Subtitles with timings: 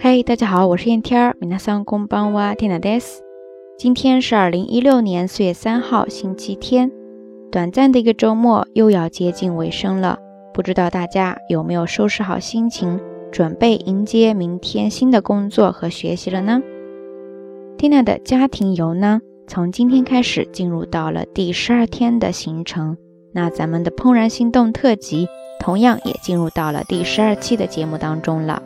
[0.00, 1.36] 嘿，大家好，我是燕天儿。
[1.40, 3.22] 皆さんこんばんは、テナです。
[3.78, 6.90] 今天是二零一六年四月三号，星期天。
[7.50, 10.18] 短暂的一个周末又要接近尾声了，
[10.52, 13.00] 不知道大家有没有收拾好心情，
[13.32, 16.62] 准备迎接明天新的工作和学习了呢？
[17.78, 22.96] Tina 的家庭游呢，从今天开始进入到了第十二天的行程。
[23.32, 25.26] 那咱们的怦然心动特辑，
[25.60, 28.62] 同样也进入到了第十二期的节目当中了。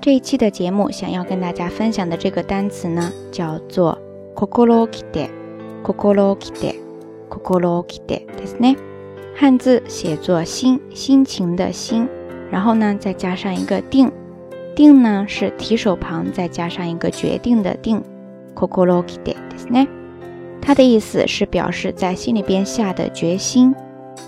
[0.00, 3.98] 这一期的节目想要跟大家分享的这个单词呢，叫做
[4.34, 8.76] “kokoro kide”，“kokoro kide”，“kokoro kide” ですね。
[9.34, 12.08] 汉字写作“心”，心情的“心”，
[12.50, 14.12] 然后呢再加上一个“定”，“
[14.74, 18.02] 定”呢是提手旁再加上一个决定的“定
[18.54, 19.88] ”，“kokoro kide” ですね。
[20.60, 23.74] 它的意思是表示在心里边下的决心。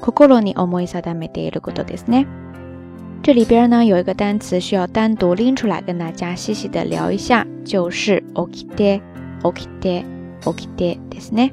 [0.00, 2.26] 心に思い定めていることですね。
[3.22, 9.00] 这里边呢有一个单词需要单独拎出来跟大家细细的聊一下，就是 okide
[9.42, 10.04] okide
[10.42, 11.50] okide ですね。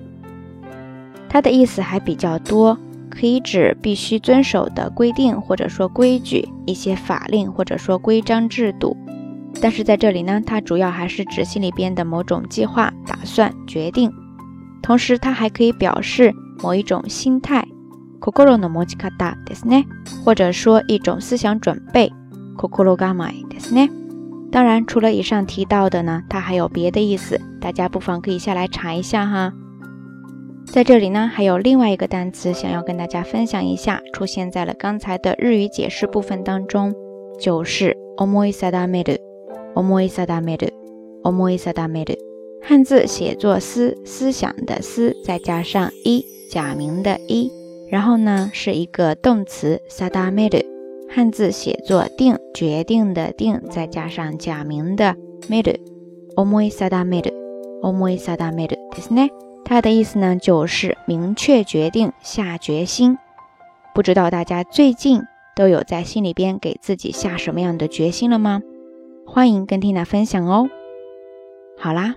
[1.29, 2.77] 它的意思还比较多，
[3.09, 8.97] 可以指必须遵守的规定或者说规矩，一些法令或者说规章制度。
[9.61, 14.11] 但是在这里呢，它主要还是指心里边的某种计划、打算、决定。
[14.81, 17.65] 同时，它还可以表示某一种心态。
[18.19, 19.85] 心の持ち方ですね，
[20.23, 22.11] 或者说一种思想准备。
[22.57, 23.89] 心構えですね。
[24.51, 29.53] 当然，除了以上提到的呢，它还有别的意思，大家不妨可以下来查一下哈。
[30.65, 36.93] 在这里呢，还有另外一个单词想要跟大家分享一下，出现在了刚才的日语解释部分当中，
[37.39, 39.17] 就是思い定める。
[39.73, 40.69] 思い定める。
[41.23, 42.17] 思い定める。
[42.61, 47.49] 汉字写作思，思想的思，再加上一，假名的一。
[47.89, 50.65] 然后呢，是一个动词 sadamere，
[51.09, 55.15] 汉字写作定，决定的定，再加上假名的
[55.49, 59.29] mere，omoi sadamere，omoi sadamere，ですね。
[59.65, 63.17] 它的意思呢，就是明确决定，下决心。
[63.93, 65.21] 不知道大家最近
[65.55, 68.61] 都有在心里边给自己下什么样的决心了吗？
[69.25, 70.69] 欢迎跟 Tina 分享哦。
[71.77, 72.15] 好啦，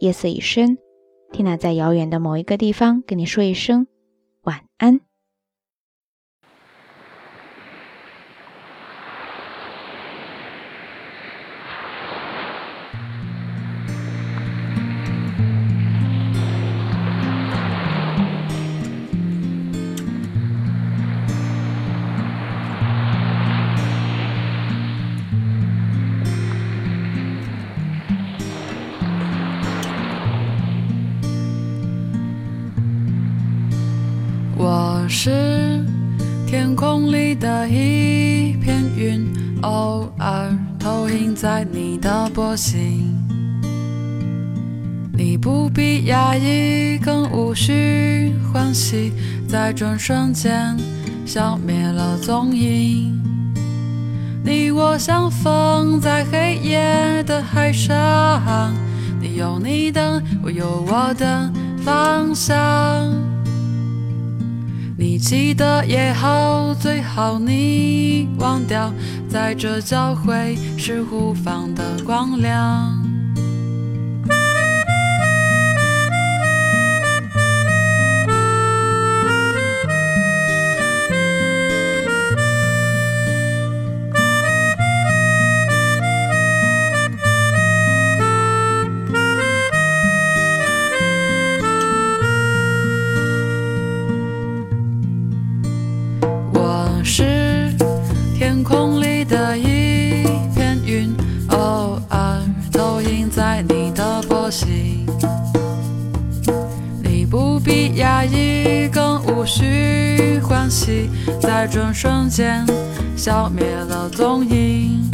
[0.00, 0.78] 夜色已深，
[1.32, 3.86] Tina 在遥远的某一个地方跟你说一声。
[4.43, 5.12] 晚安。
[35.25, 35.81] 是
[36.45, 39.25] 天空里的一片云，
[39.61, 43.17] 偶尔投影在你的波心。
[45.13, 49.13] 你不必压抑，更无需欢喜，
[49.47, 50.75] 在转瞬间
[51.25, 53.17] 消灭了踪影。
[54.43, 58.75] 你我相逢在黑夜的海上，
[59.21, 63.32] 你有你的，我有我的方向。
[64.95, 68.93] 你记得也好，最好你忘掉，
[69.27, 73.12] 在这交汇时互放的光亮。
[98.63, 100.23] 天空里的一
[100.55, 101.13] 片云，
[101.49, 102.39] 偶尔
[102.71, 105.05] 投影在你的波心。
[107.03, 111.09] 你不必讶异，更无须欢喜，
[111.41, 112.65] 在转瞬间
[113.17, 115.11] 消灭了踪影。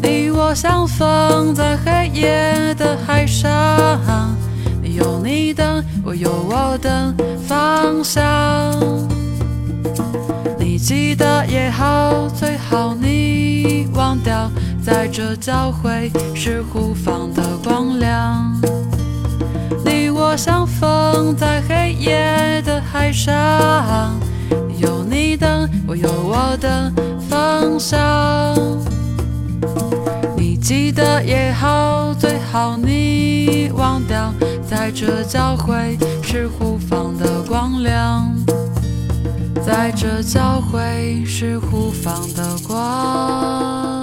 [0.00, 4.38] 你我相逢在黑夜的海上，
[4.80, 7.12] 你有你的，我有我的
[7.48, 9.09] 方向。
[10.80, 14.50] 记得也好，最好你忘掉，
[14.82, 18.50] 在这交汇是互放的光亮。
[19.84, 24.18] 你我相逢在黑夜的海上。
[24.78, 26.90] 有你的，我有我的
[27.28, 28.56] 方向。
[30.36, 34.32] 你记得也好，最好你忘掉，
[34.68, 38.32] 在这交汇是互放的光亮，
[39.72, 43.99] 在这交汇时互放的光。